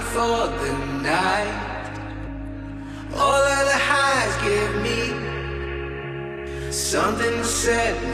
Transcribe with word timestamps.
for 0.00 0.48
the 0.62 0.72
night. 1.02 1.94
All 3.16 3.42
of 3.42 3.64
the 3.70 3.78
highs 3.90 4.34
give 4.42 4.74
me 4.82 5.00
something 6.72 7.30
to 7.30 7.44
set 7.44 8.02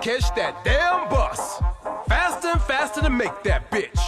catch 0.00 0.34
that 0.34 0.64
damn 0.64 1.10
bus. 1.10 1.60
Faster 2.08 2.48
and 2.48 2.62
faster 2.62 3.02
to 3.02 3.10
make 3.10 3.42
that 3.42 3.70
bitch. 3.70 4.00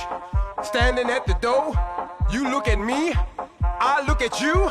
Standing 0.64 1.10
at 1.10 1.26
the 1.26 1.34
door, 1.34 1.74
you 2.32 2.48
look 2.50 2.66
at 2.66 2.80
me, 2.80 3.12
I 3.62 4.02
look 4.06 4.22
at 4.22 4.40
you. 4.40 4.70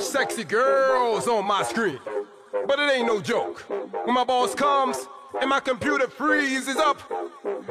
Sexy 0.00 0.44
girls 0.44 1.28
on 1.28 1.46
my 1.46 1.62
screen. 1.62 1.98
But 2.66 2.78
it 2.78 2.90
ain't 2.92 3.06
no 3.06 3.20
joke. 3.20 3.60
When 4.04 4.14
my 4.14 4.24
boss 4.24 4.54
comes 4.54 5.06
and 5.40 5.50
my 5.50 5.60
computer 5.60 6.08
freezes 6.08 6.76
up, 6.76 7.02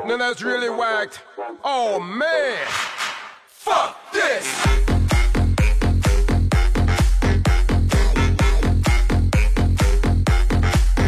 then 0.07 0.19
that's 0.19 0.41
really 0.41 0.69
whacked. 0.69 1.21
Oh 1.63 1.99
man! 1.99 2.57
Fuck 3.47 3.97
this! 4.13 4.47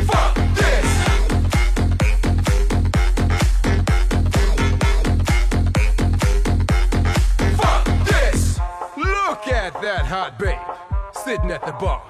Fuck 0.08 0.36
this. 8.08 8.60
Look 8.98 9.48
at 9.48 9.82
that 9.82 10.06
hot 10.06 10.40
babe 10.40 10.55
sitting 11.26 11.50
at 11.50 11.66
the 11.66 11.72
bar. 11.72 12.04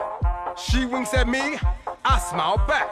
She 0.58 0.84
winks 0.84 1.14
at 1.14 1.30
me, 1.30 1.58
I 2.04 2.20
smile 2.20 2.58
back. 2.68 2.90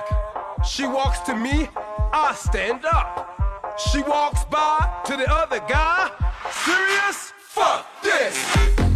She 0.65 0.87
walks 0.87 1.19
to 1.27 1.35
me, 1.35 1.67
I 2.13 2.33
stand 2.33 2.85
up. 2.85 3.77
She 3.77 4.01
walks 4.03 4.45
by 4.45 5.01
to 5.03 5.17
the 5.17 5.29
other 5.29 5.59
guy. 5.67 6.09
Serious? 6.49 7.33
Fuck 7.39 7.85
this! 8.01 8.92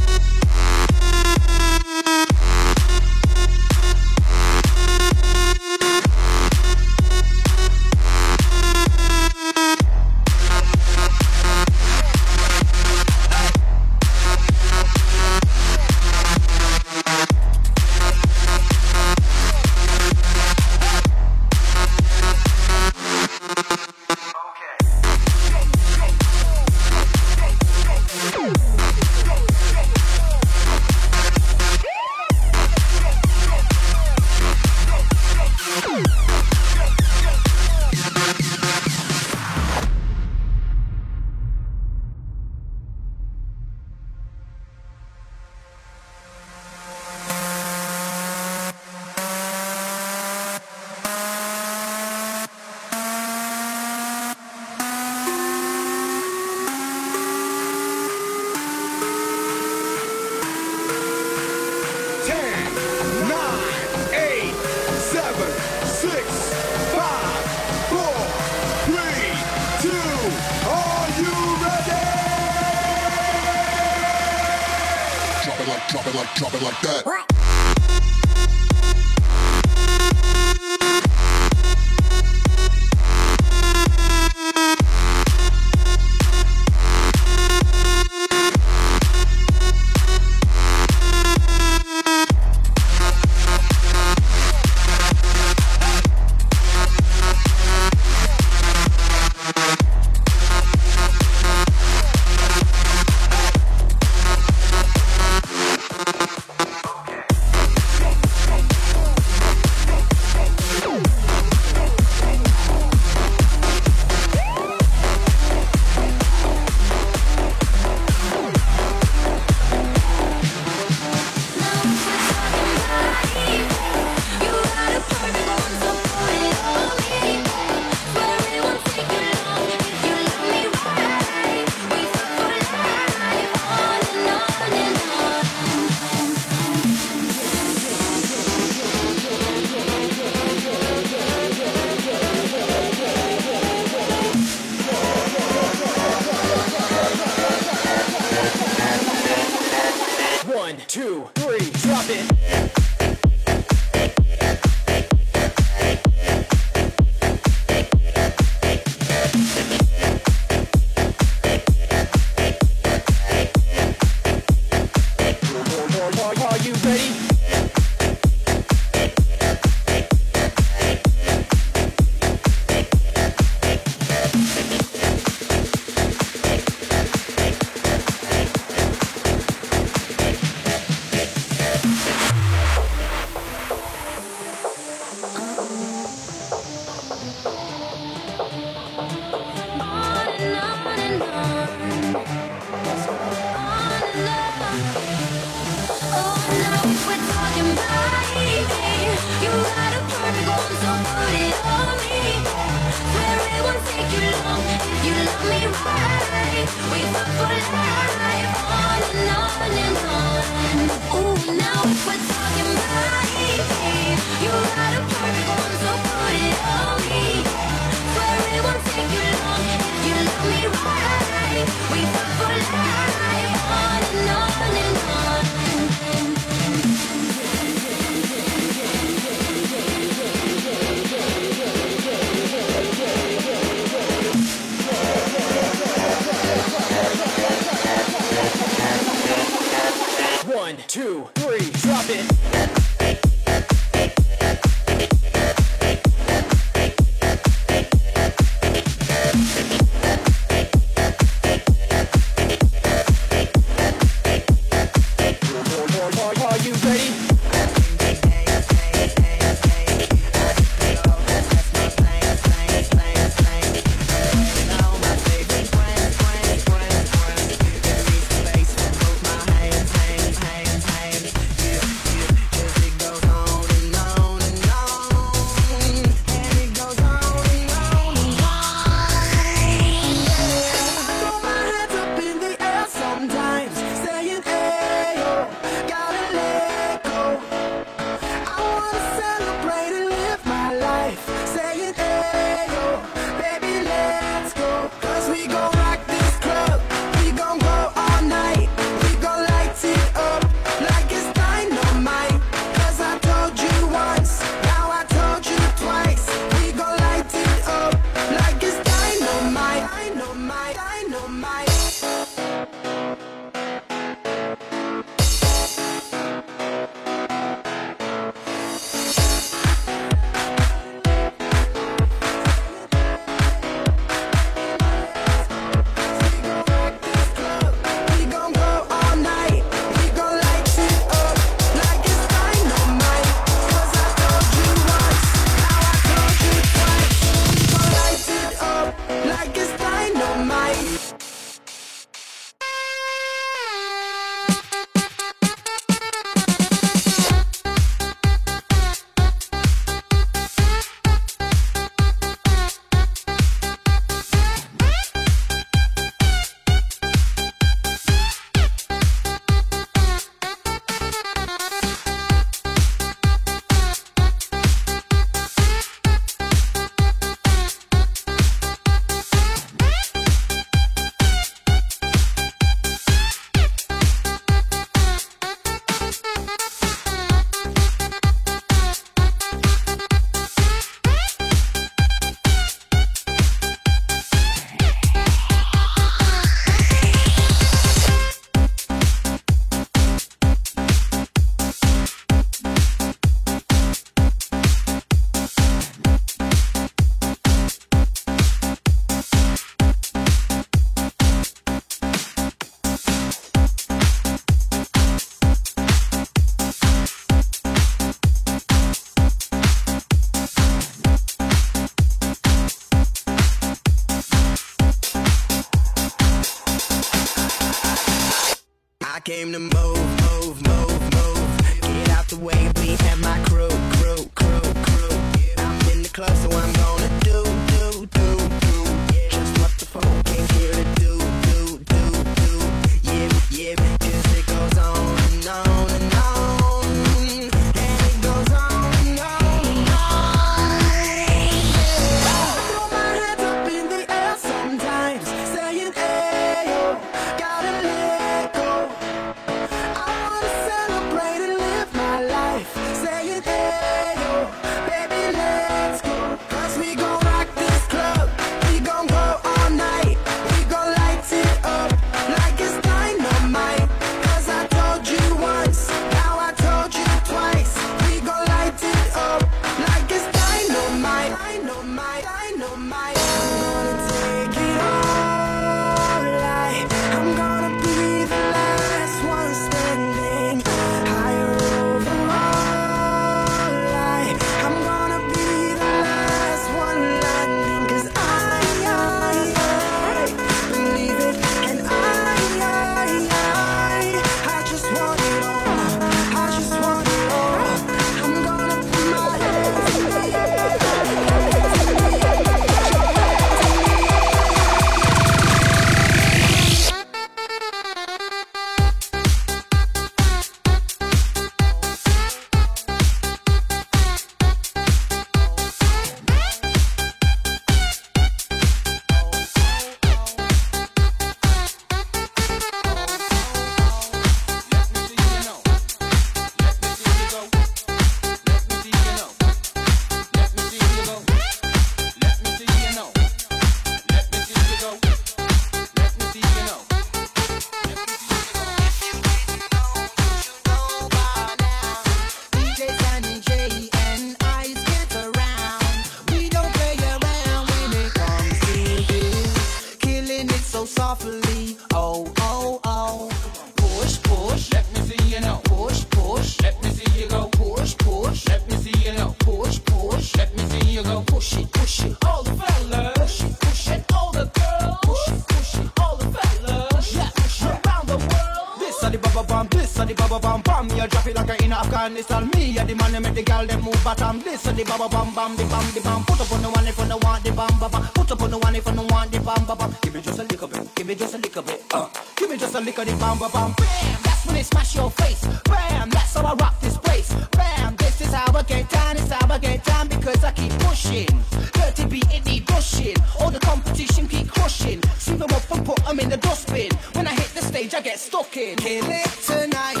Bottom. 574.08 574.40
A 574.40 574.72
the 574.72 574.84
baba 574.84 575.08
bam 575.08 575.34
bam, 575.34 575.56
the 575.56 575.64
bam 575.64 575.84
the 575.92 576.00
bam. 576.00 576.24
Put 576.24 576.40
up 576.40 576.52
on 576.52 576.62
the 576.62 576.70
one 576.70 576.86
if 576.86 576.98
you 576.98 577.06
don't 577.06 577.22
want 577.24 577.44
the 577.44 577.52
bam 577.52 577.74
bam. 577.78 578.02
Put 578.14 578.30
up 578.32 578.42
on 578.42 578.50
the 578.50 578.58
one 578.58 578.76
if 578.76 578.86
you 578.86 578.94
don't 578.94 579.10
want 579.10 579.30
the 579.30 579.40
bam 579.40 579.64
bam. 579.66 579.96
Give 580.00 580.14
me 580.14 580.20
just 580.22 580.38
a 580.38 580.44
little 580.44 580.68
bit, 580.68 580.94
give 580.94 581.06
me 581.06 581.14
just 581.14 581.34
a 581.34 581.38
little 581.38 581.62
bit. 581.62 581.84
Uh, 581.92 582.08
give 582.36 582.50
me 582.50 582.56
just 582.56 582.74
a 582.74 582.80
little 582.80 583.04
the 583.04 583.12
bam 583.20 583.38
bam 583.38 583.50
bam. 583.50 583.72
Bam, 583.76 584.18
that's 584.24 584.46
when 584.46 584.54
they 584.54 584.62
smash 584.62 584.94
your 584.94 585.10
face. 585.10 585.44
Bam, 585.64 586.08
that's 586.10 586.34
how 586.34 586.46
I 586.46 586.54
rock 586.54 586.80
this 586.80 586.96
place. 586.96 587.34
Bam, 587.52 587.96
this 587.96 588.20
is 588.22 588.32
how 588.32 588.56
I 588.56 588.62
get 588.62 588.88
down. 588.88 589.16
It's 589.16 589.30
how 589.30 589.52
I 589.52 589.58
get 589.58 589.84
down 589.84 590.08
because 590.08 590.42
I 590.42 590.52
keep 590.52 590.72
pushing. 590.88 591.28
Dirty 591.76 592.04
beat 592.06 592.32
it 592.32 592.46
need 592.46 592.70
rushing. 592.70 593.16
All 593.40 593.50
the 593.50 593.60
competition 593.60 594.26
keep 594.26 594.48
crushing. 594.50 595.02
Sweep 595.18 595.42
'em 595.42 595.52
up 595.52 595.70
and 595.70 595.84
put 595.84 596.00
'em 596.08 596.18
in 596.20 596.28
the 596.30 596.38
dustbin. 596.38 596.92
When 597.12 597.26
I 597.26 597.34
hit 597.40 597.50
the 597.54 597.62
stage, 597.62 597.92
I 597.94 598.00
get 598.00 598.18
stuck 598.18 598.56
in. 598.56 598.76
Kill 598.76 599.04
it 599.04 599.30
tonight. 599.44 600.00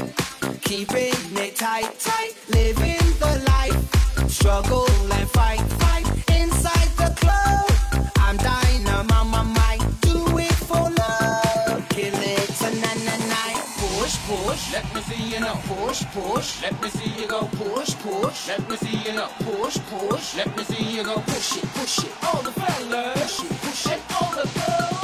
Keeping 0.62 1.14
it 1.44 1.56
tight, 1.56 1.92
tight. 2.00 2.32
Living 2.48 3.04
the 3.20 3.32
life. 3.52 3.97
Struggle 4.26 4.86
and 5.12 5.28
fight, 5.30 5.60
fight. 5.78 6.06
Inside 6.36 6.90
the 6.96 7.14
club. 7.20 7.68
I'm 8.16 9.30
my 9.30 9.42
might. 9.42 9.80
Do 10.00 10.38
it 10.38 10.52
for 10.68 10.90
love. 10.90 11.88
Kill 11.90 12.14
it 12.14 12.48
tonight, 12.58 13.00
night. 13.28 13.62
Push, 13.78 14.16
push. 14.26 14.72
Let 14.72 14.94
me 14.94 15.00
see 15.02 15.34
you 15.34 15.40
now. 15.40 15.54
Push, 15.66 16.04
push. 16.12 16.62
Let 16.62 16.82
me 16.82 16.88
see 16.90 17.20
you 17.20 17.28
go. 17.28 17.48
Push, 17.52 17.94
push. 17.96 18.48
Let 18.48 18.68
me 18.68 18.76
see 18.76 18.96
you 19.04 19.12
now. 19.14 19.28
Push, 19.44 19.78
push. 19.90 20.36
Let 20.36 20.56
me 20.56 20.64
see 20.64 20.96
you 20.96 21.04
go. 21.04 21.20
Push 21.20 21.58
it, 21.58 21.64
push 21.74 21.98
it. 22.04 22.12
All 22.24 22.42
the 22.42 22.52
fellas, 22.52 23.40
Push 23.40 23.44
it, 23.44 23.60
push 23.62 23.86
it. 23.92 24.00
All 24.20 24.30
the 24.32 24.48
girls, 24.56 24.97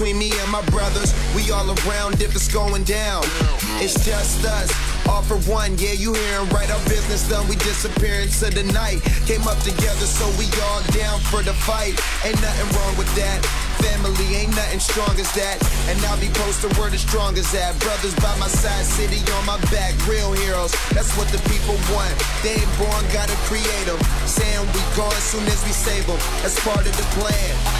between 0.00 0.18
me 0.18 0.32
and 0.40 0.50
my 0.50 0.64
brothers. 0.72 1.12
We 1.36 1.50
all 1.50 1.68
around 1.84 2.22
if 2.22 2.34
it's 2.34 2.48
going 2.48 2.84
down. 2.84 3.20
It's 3.84 4.00
just 4.00 4.42
us. 4.46 4.72
All 5.06 5.20
for 5.20 5.36
one, 5.44 5.76
yeah, 5.76 5.92
you 5.92 6.14
hearing 6.14 6.48
right. 6.56 6.70
Our 6.72 6.80
business 6.88 7.28
done, 7.28 7.46
we 7.48 7.56
disappear 7.56 8.24
into 8.24 8.48
the 8.48 8.64
night. 8.72 9.04
Came 9.28 9.44
up 9.44 9.60
together, 9.60 10.08
so 10.08 10.24
we 10.40 10.48
all 10.72 10.80
down 10.96 11.20
for 11.28 11.42
the 11.42 11.52
fight. 11.52 12.00
Ain't 12.24 12.40
nothing 12.40 12.68
wrong 12.80 12.96
with 12.96 13.12
that. 13.12 13.44
Family 13.84 14.40
ain't 14.40 14.56
nothing 14.56 14.80
strong 14.80 15.12
as 15.20 15.28
that. 15.36 15.60
And 15.92 16.00
I'll 16.08 16.20
be 16.20 16.32
posting 16.32 16.72
where 16.80 16.88
the 16.88 16.96
strong 16.96 17.36
as 17.36 17.52
that. 17.52 17.76
Brothers 17.80 18.16
by 18.24 18.32
my 18.40 18.48
side, 18.48 18.86
city 18.88 19.20
on 19.36 19.44
my 19.44 19.60
back, 19.68 19.92
real 20.08 20.32
heroes. 20.32 20.72
That's 20.96 21.12
what 21.20 21.28
the 21.28 21.44
people 21.52 21.76
want. 21.92 22.16
They 22.40 22.56
ain't 22.56 22.74
born, 22.80 23.04
gotta 23.12 23.36
create 23.44 23.84
them. 23.84 24.00
Saying 24.24 24.64
we 24.72 24.80
gone 24.96 25.12
as 25.12 25.28
soon 25.28 25.44
as 25.44 25.60
we 25.68 25.76
save 25.76 26.08
them. 26.08 26.20
That's 26.40 26.56
part 26.64 26.88
of 26.88 26.96
the 26.96 27.04
plan. 27.20 27.79